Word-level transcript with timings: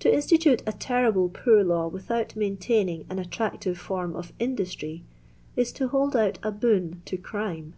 To 0.00 0.12
institute 0.12 0.60
a 0.66 0.72
terrible 0.72 1.28
poor 1.28 1.62
law 1.62 1.86
with 1.86 2.10
out 2.10 2.34
maintaining 2.34 3.04
an 3.08 3.20
attractive 3.20 3.78
form 3.78 4.16
of 4.16 4.32
industry, 4.40 5.04
is 5.54 5.70
to 5.74 5.86
hold 5.86 6.16
out 6.16 6.40
a 6.42 6.50
Iraon 6.50 6.96
to 7.04 7.16
crime. 7.16 7.74